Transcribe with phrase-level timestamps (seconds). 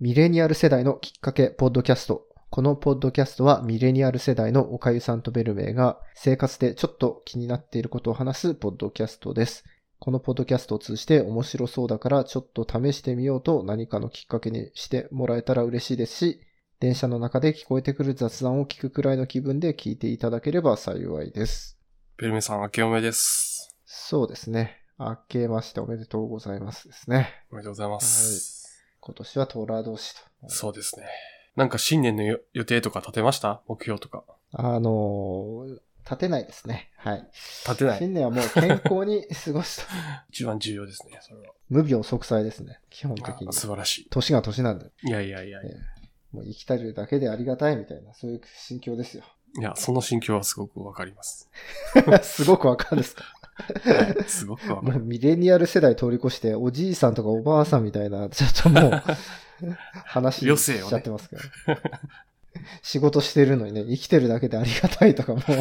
[0.00, 2.26] ミレニアル世代のきっかけポッドキャスト。
[2.48, 9.62] このポッドキャストはミレニアル世代のおかゆさんとベルメイが生活でちょっと気になっていることを話すポッドキャストです。
[9.98, 16.40] このポッドキャストを通じて面白そうだからちょっと試してみようと何かのきっかけにしてもらえたら嬉しいですし、
[16.80, 21.76] 電車の中で聞こえてくる雑談を聞くくらいの気分で聞いていただければ幸いです。
[22.16, 23.76] ベルメさん、明けおめです。
[23.84, 24.78] そうですね。
[24.98, 27.44] 明けましておめでとうございますですね。
[27.52, 28.59] おめでとうございます。
[29.00, 30.20] 今年は虎年と。
[30.48, 31.06] そうですね。
[31.56, 33.60] なんか新年のよ予定とか立てました？
[33.66, 34.24] 目標とか。
[34.52, 36.90] あのー立てないですね。
[36.96, 37.28] はい。
[37.66, 37.98] 立てない。
[37.98, 39.86] 新年はもう健康に過ごすと。
[40.30, 41.52] 一番重要ですね、それは。
[41.68, 42.80] 無病息災ですね。
[42.88, 43.52] 基本的にあ。
[43.52, 44.86] 素晴らし年が年なんで。
[45.04, 45.08] い。
[45.08, 45.76] いやいやいやいや。
[46.32, 49.24] もう生きてるだけでありがたいみたいな、そういう心境ですよ。
[49.58, 51.48] いや、その心境はすごくわかります。
[52.22, 53.24] すごくわかるんですか？
[53.60, 54.98] はい、すごくわかる。
[54.98, 59.02] もうミレニアル世代通り越して、おじいさんとかおばあさんみたいな、 ちょっともう、
[60.04, 61.42] 話余生をねしちゃってますけど。
[62.82, 65.42] 仕事してるのにね、生きてるだけでありがたいとかもう。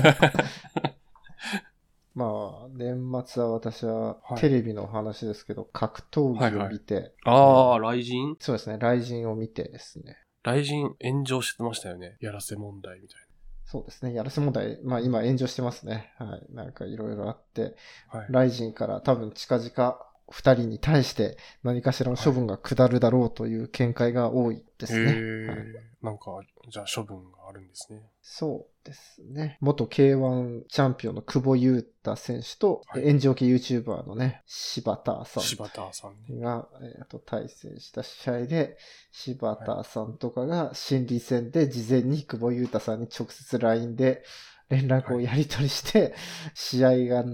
[2.16, 8.36] まあ、年末は私ははいテレビの話ですけど、格闘技を見て、ああ、雷神？
[8.40, 12.18] そうですね、雷神を見てですね、雷神炎上してましたよね。
[12.20, 13.29] やらせ問題みたい
[13.72, 16.12] そうですね、やらせ問題、まあ今炎上してますね。
[16.18, 16.56] はい。
[16.56, 17.76] なんかいろいろあって、
[18.12, 18.20] な。
[18.20, 18.28] はい。
[18.32, 20.00] ライジンから多分近々
[20.32, 25.12] 二人に対して何かしらの処分が下るだろうという見解が多いですね。
[25.12, 28.02] へえ、はいなんか、じゃあ処分があるんですね。
[28.22, 29.58] そうですね。
[29.60, 36.40] 元 K1 チャンピオンの久保優太選手と、はい炎上系 YouTuber のね、柴田さん柴田さんね。
[36.42, 38.78] が、えーと対戦した試合で、
[39.12, 44.24] 柴田さんとかが心理戦で事前に久保優太さんに直接 LINE で
[44.70, 46.16] 連絡をやり取りして、
[46.54, 47.26] 試合が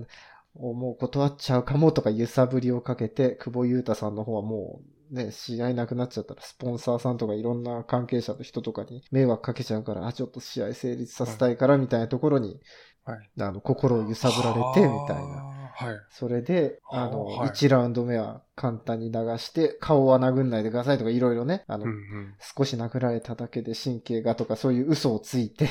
[0.56, 12.60] もう断っちゃうかもとか揺さぶりをかけて、久保優太さんの方はもうね、試合なくなっちゃったら、スポンサーさんとかいろんな関係者の人とかに迷惑かけちゃうから、あ、ちょっと試合成立させたいからみたいなところに、
[13.04, 13.30] はい。
[13.40, 15.55] あの、心を揺さぶられてみたいな。
[15.80, 15.88] な。
[15.88, 16.00] はい。
[16.10, 22.34] それで、はああの、はい1ラウンド目は簡単に流して、顔は殴んないでくださいとかいろいろね、あの、うんうん。
[22.40, 25.70] 少し殴られただけで神経がとかそういう嘘をついて、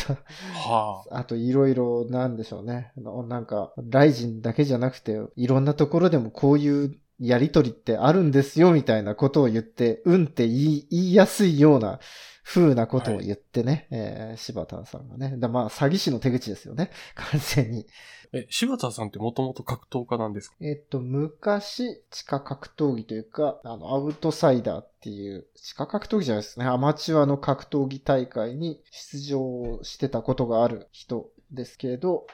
[1.10, 2.92] あと、いろいろなんでしょうね。
[2.96, 11.98] あのなんか、ライジンだけじゃなくて、いろんなところでもこういうやりとりってあるんですよみたいなことを言って、うんって言い言いやすいような
[12.48, 15.34] 風なことを言ってね、えー柴田さんがね。
[15.36, 16.90] だまあ、詐欺師の手口ですよね。
[17.16, 17.86] 完全に。
[18.32, 20.56] え、柴田さんってもともと格闘家なんですか？
[20.60, 26.66] えっと、昔、地下格闘技というか、あの、アウトサイダーっていう、地下格闘技じゃないですね。
[26.66, 32.26] アマチュアの格闘技大会に出場してたことがある人ですけど。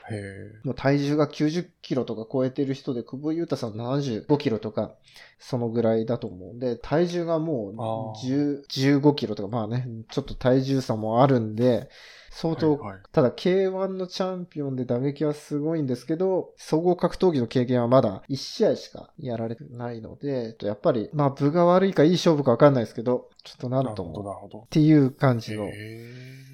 [0.65, 4.95] もう体重が90キロとか超えてる人で、久保優太さん75キロとか、
[5.39, 8.65] そのぐらいだと思うんで、体重がもあう10
[9.01, 11.89] 15キロとか、まあね、ちょっと体重差もあるんで、
[12.33, 24.69] 相当、はいはいただ K1 のチャンピオンで打撃はすごいんですけど、総合格闘技の経験はまだ1試合しかやられてないので、やっぱり、まあ部が悪いかいい勝負かわかんないですけど、ちょっとなんとも、っ。
[24.71, 25.69] ていう感じの。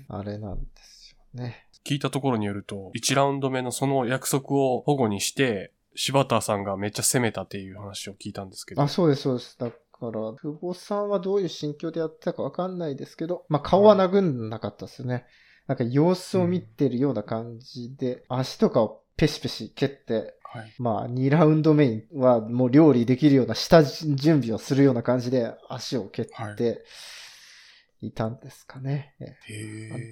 [0.08, 1.67] あれなんですよね。
[1.88, 8.82] 聞いたところによると、1ラウンド目のその約束を保護にして、柴田さんがめっちゃ攻めたっていう話を聞いたんですけど。
[8.82, 9.58] あ、そうです、そうです。
[9.58, 15.24] だから、久保さんはどういう心境でやってたかわかんないですけど、まあ顔は殴んなかったですね。
[15.66, 20.74] なんか様子を見てるような感じで、足とかをペシペシ蹴って、はい。
[20.78, 26.36] まあ2ラウンド目はもう料理できるような下準備をするような感じで足を蹴ってい
[28.12, 29.14] たんですかね。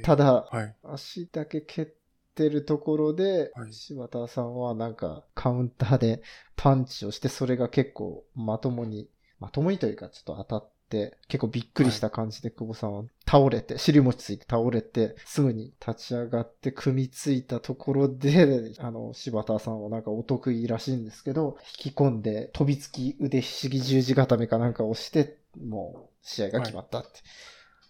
[0.03, 0.77] ただ、はい。
[0.83, 1.87] 足だけ蹴っ
[2.35, 6.23] てるところで、はい柴田さんはなんかカウンターで
[6.57, 9.09] パンチをして、それが結構まともに、
[9.41, 27.09] まともにというかちょっと当たって、結構びっくりした感じで久保さんは倒れて、尻餅ついて倒れて、すぐに立ち上がって組みついたところで、 あの、柴田さんはなんかお得意らしいんですけど、引き込んで飛びつき腕ひしぎ十字固めかなんかをして、もう試合が決まったって。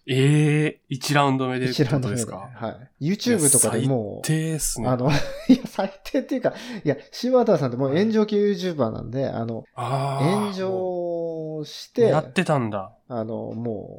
[0.09, 2.21] ええ1ラウンド目でって一ラウンド目で。
[2.21, 3.11] すかはい。
[3.11, 4.87] YouTube とかでもう、低っすね。
[4.87, 5.09] あの、
[5.49, 12.93] いや、最低っていうか、いや、柴田さんってもう炎上系 YouTuber なんで、あの、あー炎上して、やってたんだ。
[13.09, 13.89] あの、も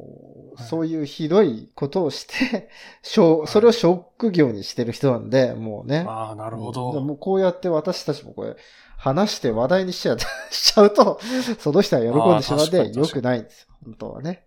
[0.53, 2.69] う、はいそういうひどいことをして、
[3.01, 6.03] しょうそれを職業にしてる人なんで、もうね。
[6.07, 6.99] ああ、なるほうんど。
[7.01, 8.55] もうこうやって私たちもこれ、
[8.97, 10.17] 話して話題にしちゃ
[10.51, 11.19] しちゃうと、
[11.59, 13.68] その人は喜んでしまってあー確かに良くないんですよ。
[13.89, 14.45] 本当はね。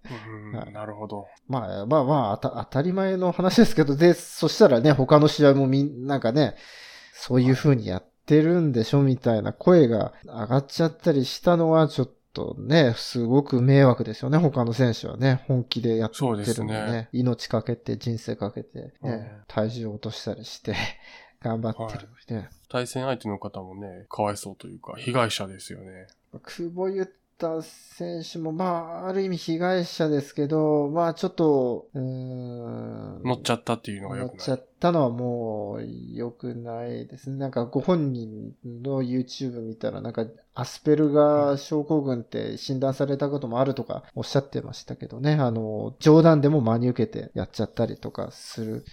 [0.73, 1.27] なるほど。
[1.49, 6.55] まあまあまあ当た、り前の話ですけど、で、そしたらね、他の試合もみんなんかね、
[7.13, 15.45] そういう風にやってるんでしょみたいな声が上がっちゃったりしたのは、ちょっとね、すごく迷惑ですよね、他の選手はね。
[15.49, 16.93] 本気でやってるんでね。
[16.93, 20.77] ね命かけて、人生かけて、ねうん体重を落としたりして、
[21.43, 22.49] 頑張ってるのにね。
[22.69, 26.07] 対戦相手の方もね、かわいそうというか、被害者ですよね。
[26.45, 27.13] 久保優
[27.43, 33.23] 太選手も、まあ、ある意味被害者ですけど、まあちょっと、うーん。
[33.25, 34.43] 乗っちゃったっていうのが乗よくない。
[34.43, 35.85] っちゃったのはもう
[36.15, 37.37] 良くないですね。
[37.37, 40.25] なんかご本人の YouTube 見たらなんか
[40.55, 45.35] アスペルガー症候群って診断されたこともあるとかおっしゃってましたけどね。
[45.35, 48.85] あの、冗談でも真に受けてやっちゃったりとかする、うん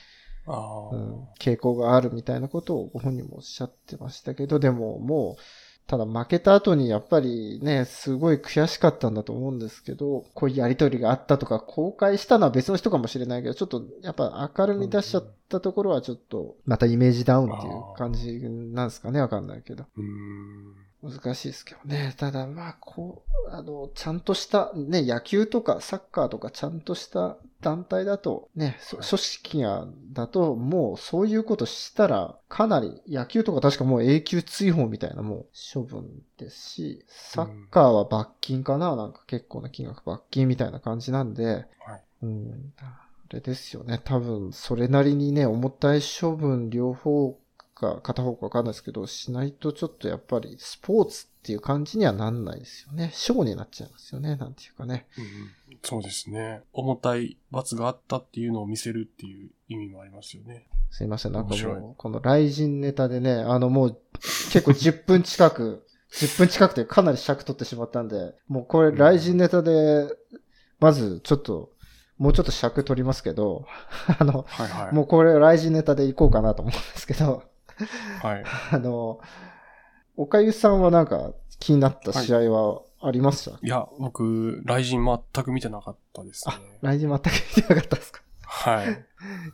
[1.40, 5.42] 傾向があるみたいなことをご本人もおっしゃってましたけど、でももう、
[5.90, 19.86] ただ負けた後にやっぱりね、すごい悔しかったんだと思うんですけど、こういうやりとりがあったとか、公開したのは別の人かもしれないけど、ちょっとやっぱ明るみ出しちゃったところはちょっと、またイメージダウンっていう感じなんですかね、わかんないけど。
[19.98, 20.76] うん。
[21.02, 22.14] 難しいですけどね。
[22.18, 36.06] ただまあ、こう、あの、ちゃんとした、ね、野球とかサッカーとかちゃんとした団体だと、ね、そ組織が、だと、もうそういうことしたら、かなり、野球とか確かもう永久追放みたいなもう処分
[36.38, 42.04] ですし、サッカーは罰金かななんか結構な金額罰金みたいな感じなんで、はい。
[42.24, 44.02] うん、あれですよね。
[44.04, 47.40] 多分、それなりにね、重たい処分両方
[47.80, 53.12] か、片方かわかんないですけど、しないとちょっとやっぱりスポーツっていう感じにはなんないですよね。
[53.14, 54.36] ショーになっちゃいますよね。
[54.36, 55.08] なんていうかね。
[55.18, 55.30] うんうん
[55.82, 56.62] そうですね。
[56.74, 60.68] 重たい罰があったっていうのを見せるっていう意味もありますよね。
[60.92, 61.32] すいません。
[61.32, 64.02] なんかもう、この雷神ネタでね、あのもう、
[64.52, 70.10] 結構10分近く、 10分近くてかなり尺取ってしまったんで、もうこれ雷神ネタで、
[70.80, 71.72] まずちょっと、
[72.18, 73.66] もうちょっと尺取りますけど、
[74.20, 74.94] あの、はいはい。
[74.94, 77.44] もうこれ雷神ネタでいこうかなと思うんですけど、
[78.22, 78.44] はい。
[78.72, 79.20] あの、
[80.18, 88.22] おかゆさんはなんか気になった試合はありました、いや、僕、雷神全く見てなかったですねあ。、雷神全く見てなかったですか？
[88.42, 89.06] はい。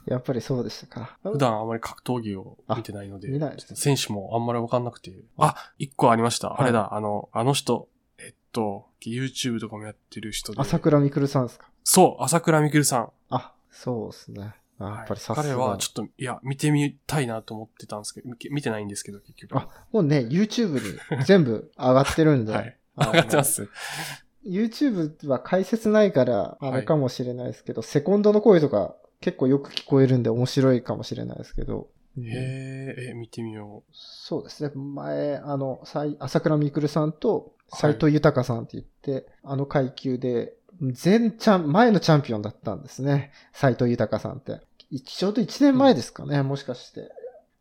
[0.07, 1.17] やっぱりそうでしたか。
[1.23, 5.13] 普段あまり格闘技を見てないので、あ見ないちょっと選手もあんまりわかんなくて。
[5.37, 6.49] あ、一個ありました。
[6.49, 7.87] はいあれだ、あの、あの人、
[8.17, 10.59] えっと、YouTube とかもやってる人で。
[10.61, 11.67] 朝倉みくるさんですか？
[11.83, 13.11] そう、朝倉みくるさん。
[13.29, 14.55] あ、そうですね。
[14.79, 19.57] あやっぱりさすが、彼はちょっと、いや、見てみたいなと思ってたんですけど、見見てないんですけど、結局。
[19.57, 20.73] あ、もうね、YouTube
[21.19, 22.53] に全部上がってるんで。
[22.53, 22.77] はい。
[22.97, 23.69] 上がってます。
[24.45, 31.89] YouTube は解説ないから、あはいれかもしれないですけど、セコンドの声とか結構よく聞こえるんで面白いかもしれないですけど。
[32.17, 34.71] うんへえ、え、見てみよそうですね。
[34.73, 43.31] 前、あの、さい朝倉未来さんとはい斎藤豊さんって言って、あの階級で、前チャン、前のチャンピオンだったんですね。
[43.53, 44.61] 斎藤豊さんって。
[44.91, 47.09] いちょうど1年前ですかね、もしかして。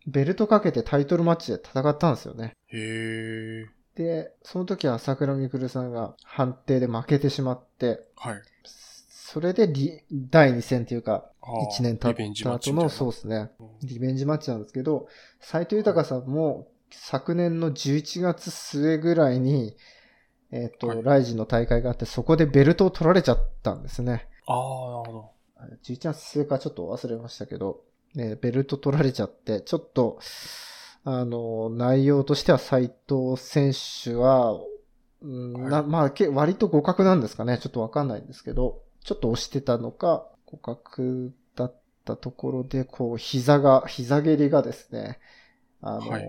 [0.07, 2.53] ベルトかけてタイトルマッチで戦ったんですよね。
[2.73, 2.77] う。
[2.77, 3.67] へえ。
[3.95, 8.43] で、その時は朝倉未来さんが判定で負けてしまって、はい。
[8.65, 13.51] それでリ第2戦っていうか、あー1年経った後の、そうですね。
[13.59, 15.09] うんリベンジマッチなんですけど、
[15.41, 19.77] 斎藤豊さんも昨年の11月末ぐらいに、
[20.55, 24.29] えっ、と、はいライジンの大会があって、そこでベルトを取られちゃったんですね。
[24.47, 25.31] ああ、なるほど。
[25.83, 27.81] 11月末かちょっと忘れましたけど、
[28.15, 30.21] ね、ベルト取られちゃって、ちょっと、
[31.03, 34.53] あの、内容としては斎藤選手は、
[35.23, 37.59] うんはいなまあ、け割と互角なんですかね。
[37.59, 45.19] ちょっとわかんないんですけど、ちょっと押してたのか、互角だったところで、こう、膝が、膝蹴りがですね、
[45.87, 46.25] あの、はい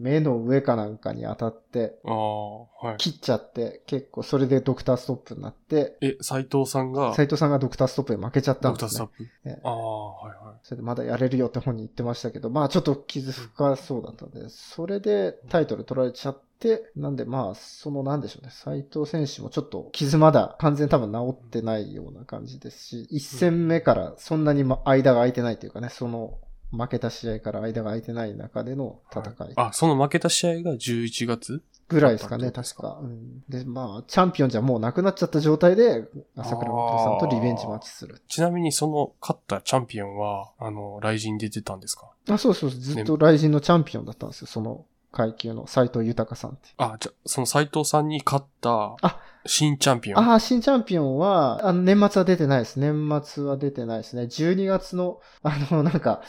[0.00, 2.96] 目の上かなんかに当たって、はい。
[2.98, 9.44] 切っちゃって、結構それでドクターストップになって、え、斎藤さんが、斎藤さんがドクターストップで負けちゃったんですねドクタースタッ。
[9.44, 9.48] プ？
[9.48, 10.54] ねああ、はいはい。
[10.62, 26.38] それでまだやれるよって本人言ってましたけど、まあちょっと傷深そうだったんで、それでタイトル取られちゃって、なんでまあ、そのなんでしょうね、斎藤選手もちょっと傷まだ完全に多分治ってないような感じですし、一戦目からそんなにま間が空いてないというかね、その
[26.70, 31.62] 負けた試合から間が空いてない中での戦いあ、その負けた試合が11月？
[31.88, 32.98] ぐらいですかね、確か。
[33.00, 36.04] うんで、まあ、チャンピオンじゃもうなくなっちゃった状態で、
[36.36, 38.20] 朝倉未来さんとリベンジマッチする。
[38.28, 42.10] ちなみにその勝ったチャンピオンは、あの、雷神で出たんですか？
[42.28, 46.68] あ、そうそう、ずっとライジンのチャンピオンだったんですよ、その階級の斎藤豊さんって。
[46.76, 50.30] あ、じゃ、その斎藤さんに勝ったあ、新チャンピオン。
[50.30, 52.78] ああ、新チャンピオンは、あの、年末は出てないです。
[52.78, 54.24] 年末は出てないですね。
[54.24, 56.20] 12月の、あの、なんか、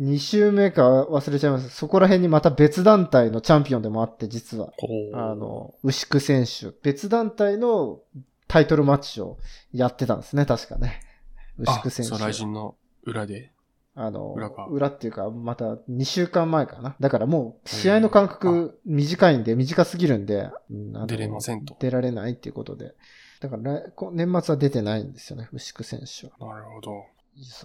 [0.00, 1.68] 2週目か忘れちゃいます。
[1.70, 4.72] そこら辺にまた別団体のチャンピオンでもあって、実は。
[5.14, 6.74] あ、の、牛久選手。
[6.82, 8.00] 別団体の
[8.48, 9.38] タイトルマッチを
[9.72, 11.00] やってたんですね、確かね。
[11.58, 12.18] 牛あ、久選手そう、。
[12.18, 13.52] 雷神の裏で？
[13.94, 16.96] あの、裏か裏っていうか、また2週間前かな。
[16.98, 20.48] だからもう、試合の間隔短いんで、短すぎるんで、
[21.06, 22.94] 出れませんと出られないっていうことで。
[23.40, 23.82] だから
[24.12, 26.54] 年末は出てないんですよね、牛久選手は。
[26.54, 27.04] なるほど。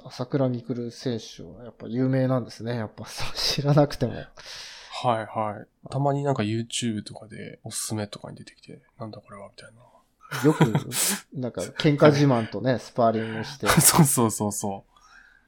[0.06, 2.76] 朝倉未来選手はやっぱ有名なんですね。
[2.76, 3.06] やっぱ
[3.36, 4.14] 知らなくても。
[4.14, 5.90] はいはい。
[5.90, 9.82] たまになんか YouTube とかでおすすめとかに出てきて、なんだこれはみたいな。
[10.44, 10.66] よく、
[11.34, 15.00] なんか、喧嘩自慢とね、スパーリングして、 そうそうそうそう。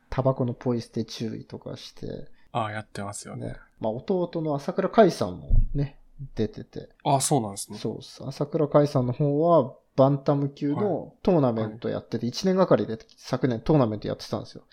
[0.09, 3.47] タバコのポイ捨て注意とかして、ああ、やってますよね。
[3.47, 3.55] ね。
[3.79, 5.99] まあ、弟の朝倉海さんもね、
[6.35, 7.77] 出てて、ああ、そうなんですね。
[7.77, 8.23] そうっす。
[8.25, 14.63] 朝倉海さんの方は、バンタム級のトーナメントやってて、1年がかりで昨年トーナメントやってたんですよ。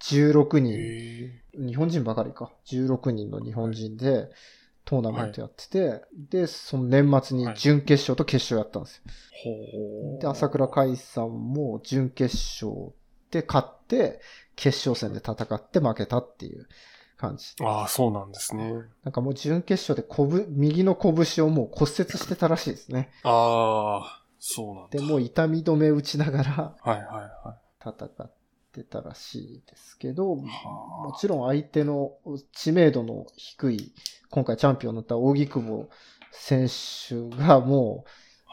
[0.00, 1.30] 16人。
[1.54, 2.50] 日本人ばかりか。
[2.66, 4.28] 16人の日本人で
[4.84, 10.18] トーナメントやってて、で、その年末に準決勝と決勝やったんですよ。
[10.20, 12.92] で、朝倉海さんも準決勝
[13.30, 14.20] で勝って、
[14.56, 16.66] 決勝戦で戦って負けたっていう
[17.16, 17.54] 感じ。
[17.60, 18.74] ああ、そうなんですね。
[19.04, 23.10] なんかもう準決勝でこぶ、右の拳をもう骨折してたらしいですね。
[23.22, 24.98] ああ、そうなんだ。
[24.98, 28.34] で、もう痛み止め打ちながらはいはいは戦っ
[28.72, 30.36] てたらしいですけど、い。
[30.36, 32.14] もはちろん相手の
[32.52, 33.94] 知名度の低い、
[34.30, 35.88] 今回チャンピオンになった扇久保
[36.32, 38.04] 選手がも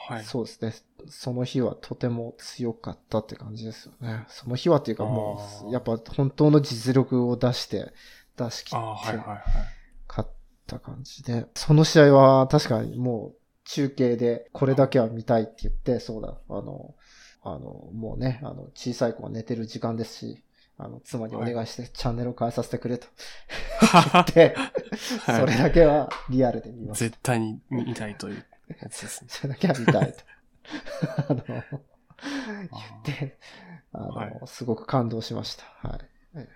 [0.10, 0.14] あ。
[0.14, 0.24] う、はい。
[0.26, 0.76] そうですね、
[1.08, 4.26] その日はとても強かったって感じですよね。
[4.28, 7.92] その日はっていうかもう、やっぱ本当の実力を出して、
[8.38, 8.80] 出し切っ
[9.12, 9.18] て。
[10.08, 10.30] 勝っ
[10.68, 13.39] た感じで、その試合は確かにもう
[13.72, 16.96] 中継でこれだけは見たいって言って、そうだ、あの、
[17.44, 17.60] あの、
[17.94, 20.44] もうね、あの、小さい子が寝てる時間ですし、
[20.80, 23.06] あの、妻にお願いしてチャンネルを変えさせてくれと
[24.14, 27.04] 言って、はいそれだけはリアルで見ます。
[27.04, 28.46] 絶対に見たいという
[28.82, 29.28] やつですね。
[29.32, 30.20] それだけは見たいと。
[31.30, 31.64] あの、言っ
[33.04, 33.38] て、
[33.94, 35.64] あの、はいすごく感動しました。
[35.88, 36.48] はい。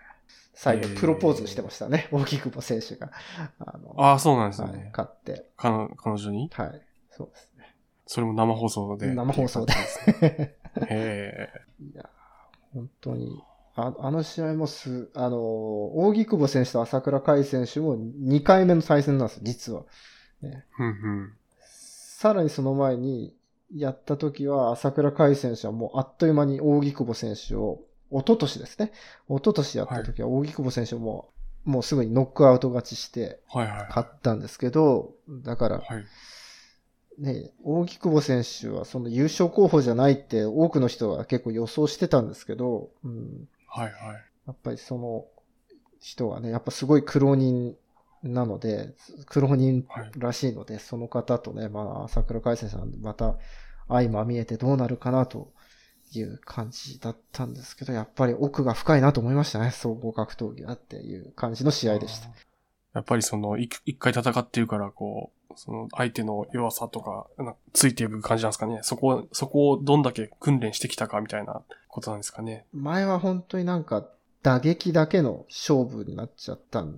[0.56, 2.08] 最後、プロポーズしてましたね。
[2.12, 3.12] 大木久保選手が。
[3.60, 4.90] あの、ああ、そうなんですはいね。
[4.92, 5.46] 勝って。
[5.58, 6.50] 彼彼女に？
[6.54, 6.82] はい。
[7.16, 7.76] そうですね。
[8.06, 9.14] それも生放送で。
[9.14, 9.74] 生放送で。
[9.74, 10.56] へ
[10.90, 11.50] え。
[11.82, 12.10] いや、
[12.74, 13.42] 本当に。
[13.76, 19.84] ああの試合もす、あの、大木久保選手と朝倉海選手も2回目の対戦なんです、実は。
[20.42, 20.66] ね。
[21.62, 23.36] さらにその前に
[23.76, 28.92] やった時は朝倉海選手はもうあっという間に大木久保選手を、一昨年ですね。
[29.28, 31.32] 一昨年やった時は大木久保選手も、
[31.66, 33.88] もうすぐにノックアウト勝ちしてはいはい。
[33.88, 36.06] 勝ったんですけど、だから、はい。
[37.18, 43.94] ね、大木久保選手はその優勝候補じゃないって多くの人が結構予想してたんですけど、うん、はいはい。
[44.48, 45.26] やっぱりその
[46.02, 47.76] 人がね、やっぱすごい苦労人
[48.24, 48.94] なので、
[49.28, 50.12] 苦労人はい。
[50.18, 53.38] らしいので、その方とね、まあ、朝倉海星さん、また
[53.88, 55.52] 相まみえてどうなるかなと
[56.14, 62.30] いう感じだったんですけど、やっぱり奥が深いなと思いましたね、総合格闘技だっていう感じの試合でした。
[62.94, 67.28] やっぱりその、い一回戦ってるから、こう、その相手の弱さとか、
[67.74, 68.80] ついていく感じなんですかね。
[68.84, 72.66] そこ、そこをどんだけ訓練してきたかみたいなことなんですかね。
[72.74, 74.08] 前は本当になんか
[74.42, 76.98] 打撃だけの勝負になっちゃったん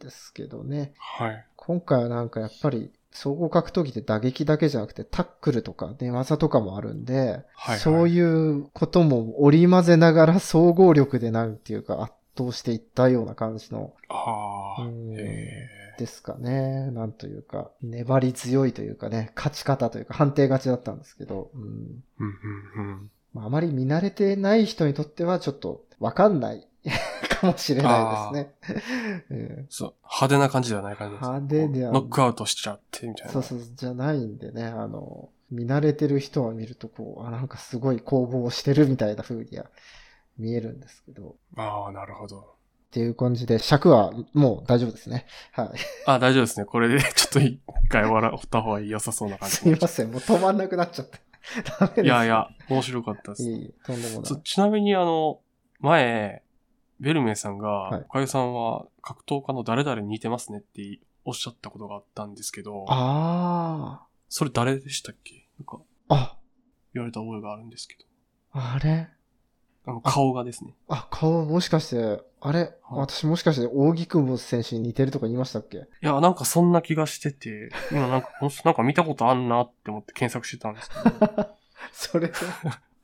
[0.00, 0.94] ですけどね。
[0.98, 1.46] はい。
[1.56, 7.78] 今回はなんかやっぱり総合格闘技って打撃だけじゃなくてタックルとか寝技とかもあるんで、はい。
[7.78, 8.08] そうう。
[8.08, 14.76] いうことも織り交ぜながら総合力でなんていうか圧倒していったような感じの、あ
[15.98, 16.90] ですかね。
[16.90, 22.38] なんというか、粘り強いというかね、勝ち方というか判定勝ちだったんですけど、うんうん、
[22.76, 23.10] うん、うん。
[23.32, 26.66] まあ、あまり見慣れてない人にとってはちょっとわかんない
[27.28, 28.74] かもしれないです
[29.30, 29.30] ね。
[29.30, 31.24] うんそう、派手な感じではない感じです。
[31.24, 33.32] 派手ではノックアウトしちゃって、みたいな。
[33.32, 39.66] そうそう、じゃないんでね、あの、見慣れてる人は見るとこう、あ、なんかすごい攻防してるみたいな風には
[40.38, 41.36] 見えるんですけど。
[41.56, 42.38] ああ、なるほど。
[42.40, 42.42] っ
[42.90, 45.26] ていう感じで、尺はもう大丈夫ですね。
[45.52, 45.70] はい。
[46.06, 46.66] あ大丈夫ですね。
[46.66, 49.56] これで ちょっと一回終わらった方が良さそうな感じ。
[49.56, 51.18] すいません、もう止まんなくなっちゃって。
[51.78, 52.04] ダメです。
[52.04, 53.42] いやいや、面白かったです。
[53.50, 54.26] いとんでもない。
[54.26, 55.40] そちなみにあの、
[55.80, 56.42] 前、
[57.00, 65.46] ベルメイさんが、はいおかゆさんは格闘家の誰々に似てますねっておっしゃったことがあったんですけど、あそれ誰でしたっけ？
[65.58, 66.38] なんかあ、あ、
[66.94, 68.04] 言われた覚えがあるんですけど。
[68.52, 69.08] あれ？
[69.86, 70.74] あの、顔がですね。
[70.88, 75.78] あ、顔もしかして、あれ、私もしかして大木久保選手に似てるとか言いましたっけ？
[75.78, 78.28] いや、なんかそんな気がしてて、今なんか、
[78.64, 81.48] なんか見たことあんなって思って検索してたんですけど、
[81.92, 82.34] それで、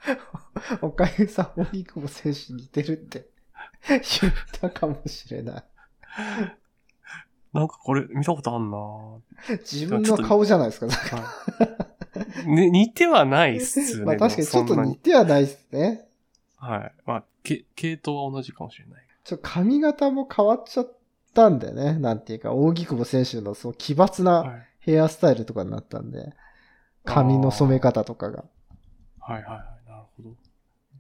[0.83, 3.29] おかゆさん、大木久保選手に似てるって
[3.89, 4.03] 言っ
[4.61, 5.65] たかもしれない。
[7.53, 8.79] なんかこれ見たことあんな
[9.71, 10.87] 自分の顔じゃないですか。
[10.87, 10.93] は
[12.45, 14.05] いね、似てはないっすね。
[14.05, 16.09] まあ確かにちょっと似てはないですね。
[16.67, 16.93] はい。
[17.07, 19.07] まあ、け、系統は同じかもしれない。
[19.25, 20.93] ちょっと髪型も変わっちゃっ
[21.35, 21.95] たんでね。
[21.99, 24.45] なんていうか、大木久保選手のその奇抜は。
[24.45, 26.33] ないヘアスタイルとかになったんで、
[27.05, 28.45] 髪の染め方とかが。
[29.21, 29.89] はいはいはい。
[29.89, 30.37] なるほど。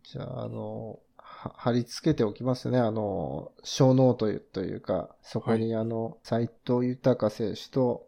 [0.04, 2.78] じゃあ、あの、は貼り付けておきますね。
[2.78, 8.06] あの、ショーノートというか、そこにあの、斎藤裕選手と、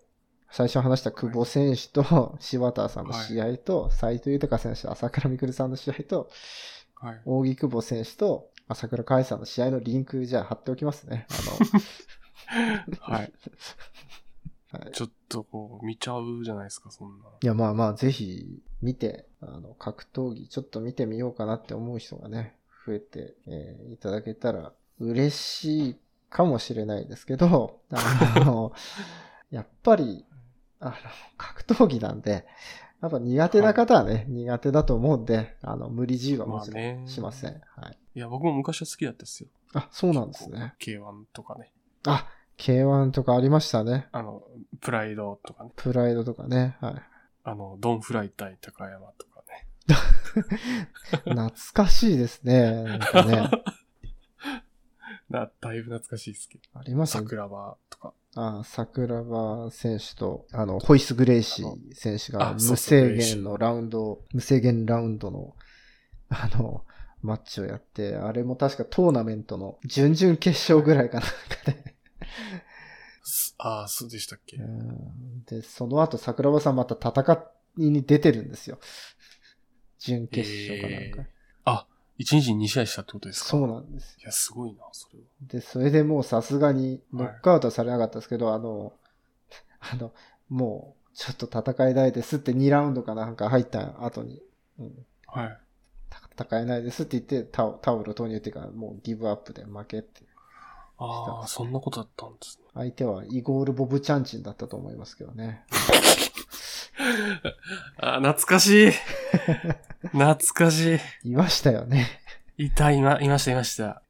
[0.50, 6.30] 最初話した久保選手と柴田さんの試合と、斎藤裕選手と朝倉未来さんの試合と、
[7.04, 7.20] はい。
[7.26, 11.26] 大木久保選手と朝倉海さんの試合のリンクじゃあ貼っておきますね。
[13.00, 13.32] はい。
[14.72, 14.92] あの、はい。
[14.92, 17.26] ちょっとこう、見ちゃうじゃないですか、そんな。
[17.42, 22.56] いや、まあまあ、ぜひ見て、あの、格闘技ちょっと見てみようかなって思う人がね、
[22.86, 25.96] 増えて、えーいただけたら嬉しい
[26.30, 28.72] かもしれないですけど、あの、
[29.50, 30.24] やっぱり、
[30.80, 30.94] あの、
[31.36, 32.46] 格闘技なんで、
[33.04, 37.60] やっぱ苦手な方はね、苦手だと思うんで、あの、無理強いはもちろんしません。
[37.76, 37.98] はい。
[38.14, 39.50] いや、僕も昔は好きだったですよ。
[39.74, 40.74] あ、そうなんですね。
[40.80, 41.70] K1 とかね。
[42.06, 44.08] あ、K1 とかありましたね。
[44.12, 44.42] あの、
[44.80, 45.70] プライドとかね。
[45.76, 46.78] プライドとかね。
[46.80, 47.02] はい。
[47.44, 49.66] あの、ドンフライ対高山とかね。
[51.24, 52.84] 懐かしいですね。
[52.84, 53.50] なんかね。
[55.28, 56.64] な、だいぶ懐かしいですけど。
[56.78, 57.16] あります？
[57.18, 57.22] ね。
[57.24, 58.14] 桜庭とか。
[58.36, 65.54] あ桜庭選手と、あの、ホイス・グレイシー選手が無制限のラウンド、無制限ラウンドの、
[66.28, 66.84] あの、
[67.22, 71.34] マッチをやって、あれも確かトーナメントの準々決勝ぐらいかなんか
[71.72, 71.94] で
[73.58, 74.58] ああ、そうでしたっけ？
[75.46, 77.42] で、その後桜庭さんまた戦
[77.78, 78.78] いに出てるんですよ。
[79.98, 81.22] 準決勝かなんか。
[81.22, 81.33] えー
[82.18, 83.48] 1日に2試合したってことですか？
[83.50, 84.16] そうなんです。
[84.20, 85.24] いや、すごいな、それは。
[85.42, 88.92] で、それでもうさすがにノックアウトされなかったですけど、あの、
[89.80, 90.12] あの、
[90.48, 94.42] もう、ちょっと戦えないですって2ラウンドかなんか入った後に、
[94.78, 95.06] うん。
[95.26, 95.58] はい。
[96.36, 100.22] 戦えないですって言ってタオタオル投入っていうか、もうギブアップで負けって。
[100.98, 102.64] ああ、そんなことだったんですね。
[102.74, 105.64] 相手はイゴール・ボブ・チャンチンだったと思いますけどね。
[107.98, 108.90] あー懐かしい。
[110.12, 111.30] 懐かしい。
[111.30, 112.06] いましたよね。
[112.56, 114.02] いた、いま、いました、いました。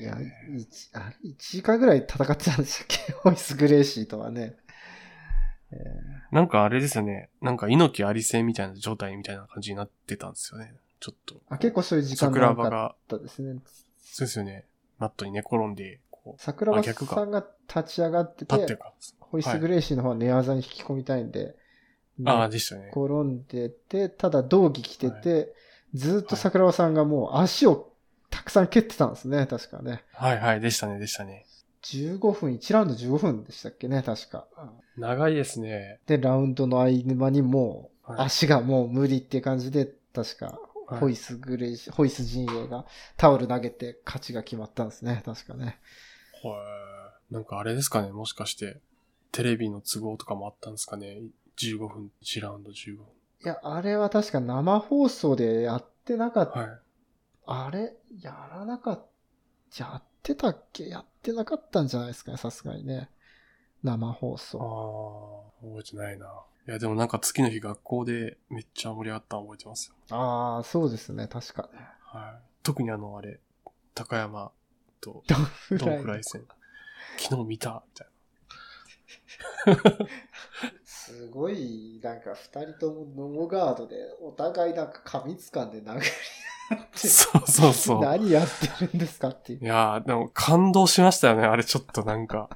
[0.00, 0.16] いや、
[0.56, 3.12] 一あれ1時間ぐらい戦ってたんでしたっけ？
[3.22, 4.56] ホイス・グレイシーとはね。
[5.70, 5.76] え
[6.30, 7.30] なんかあれですよね。
[7.40, 10.74] なんか猪木ありせみたいな状態みたいな感じになってたんですよね。
[11.00, 11.34] ちょっと。
[11.36, 13.60] ーあ結構そういう時間桜長か庭がっ、たですね。
[14.00, 14.66] そうですよね。
[14.98, 18.92] マットに寝転んで、こう、桜庭さんが立ち上がってて立ってる、か。
[19.20, 21.56] ホイス・グレイシーの方は寝技に引き込みたいんで、
[22.24, 22.90] ああ、寝でしたね。
[22.92, 25.54] 転んでて、ただ道着着てて、
[25.94, 27.92] ずっと桜庭さんがもう足を
[28.30, 30.02] たくさん蹴ってたんですね、確かね。
[30.14, 31.46] はいはい、でしたね、でしたね。
[31.82, 34.46] 15分、1ラウンド15分でしたっけね、確か。
[34.96, 36.00] 長いですね。
[36.06, 42.84] で、ラウンドの合間にもう、はい足がもう無理っていう感じで、確か、はいホイスグレイシ、ホイス陣営が
[43.16, 45.78] タオル投げて勝ちが決まったんですね、確かね。
[46.42, 46.56] は
[47.30, 47.34] い。
[47.34, 48.80] なんかあれですかね、もしかして、
[49.30, 51.22] テレビの都合とかもあったんですかね。
[51.56, 53.06] 15分、1ラウンド15分。
[53.44, 56.58] いや、あれは確か生放送でやってなかった。
[56.60, 56.80] はい。
[57.46, 59.06] あれやらなかっ
[59.76, 59.84] た。
[59.84, 60.88] やってたっけ？
[60.88, 63.10] やってなかったんじゃないですかね、さすがにね。
[63.82, 65.52] 生放あ送。
[65.60, 66.26] あ、覚えてないな。
[66.68, 70.16] いや、でもなんか次の日学校でめっちゃ盛り上がったの覚えてますよ。
[70.16, 71.80] ああ、そうですね、確かね。
[72.02, 72.42] はい。
[72.62, 73.40] 特にあの、あれ、
[73.94, 74.52] 高山
[75.00, 76.22] とドンフドライ。
[76.22, 76.46] 戦。
[77.18, 78.08] 昨日見たみたい
[81.06, 86.06] すごい、なんか二人ともノモガードで、お互いなんか髪掴んで殴り
[86.70, 86.84] 合っな。
[86.84, 88.00] て、そうそうそう。
[88.00, 89.66] 何やってるんですかっていうい。
[89.66, 91.42] やー、でも感動しましたよね。
[91.44, 92.48] あれちょっとなんか。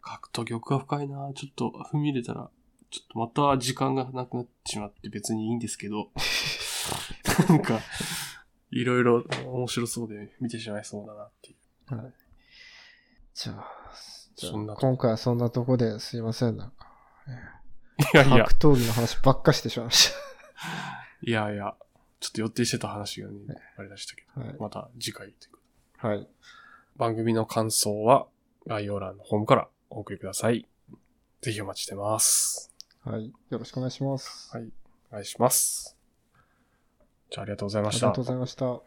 [0.00, 2.50] 格闘技奥が深いなちょっと踏み入れたら、
[2.90, 6.10] ちょっとまた時間がなくなってしまって別にいいんですけど。
[7.48, 7.80] なんか、
[8.70, 11.56] いろいろ面白そうで見てしまいそうだなってい
[11.92, 11.94] う。
[11.94, 12.12] はい
[13.34, 13.64] じゃあ
[14.46, 16.88] そんなと今回はそんなとこですいません、なんか。
[18.14, 20.12] いやいや格、闘技の話ばっかしてしまいまし
[21.22, 21.74] いやいや、
[22.20, 24.40] ちょっと予定してた話がねね、あれでしたけた。
[24.40, 24.58] はいど、。
[24.60, 25.58] また次回というこ
[26.00, 26.28] とではい。
[26.96, 28.26] 番組の感想は
[28.66, 30.68] 概要欄のホームからお送りください。
[31.40, 32.72] ぜひお待ちしてます。
[33.04, 33.32] はい。
[33.50, 34.50] よろしくお願いします。
[34.56, 34.68] はい。
[35.10, 35.96] お願いします。
[37.30, 38.24] じゃあありがとうございましたありがとう。
[38.24, 38.80] ございました。